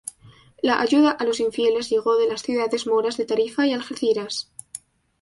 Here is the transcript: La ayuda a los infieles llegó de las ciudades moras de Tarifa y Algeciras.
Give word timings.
La 0.63 0.79
ayuda 0.81 1.11
a 1.11 1.23
los 1.25 1.39
infieles 1.39 1.91
llegó 1.91 2.17
de 2.17 2.27
las 2.27 2.41
ciudades 2.41 2.87
moras 2.87 3.17
de 3.17 3.25
Tarifa 3.25 3.67
y 3.67 3.73
Algeciras. 3.73 4.49